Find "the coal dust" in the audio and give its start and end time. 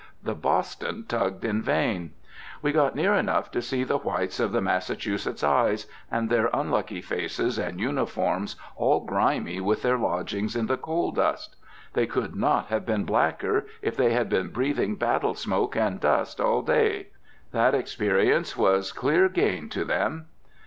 10.65-11.55